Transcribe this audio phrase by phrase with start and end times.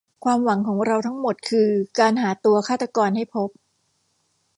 [0.23, 1.69] ความหวังของเราทั้งหมดคือ
[1.99, 3.49] การหาตัวฆาตรกรให้พบ